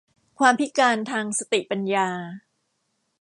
[0.39, 2.09] ความพิการทางสติปัญญา